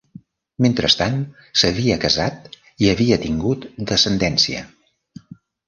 [0.65, 1.19] Mentrestant,
[1.61, 2.51] s'havia casat
[2.87, 4.67] i havia tingut descendència.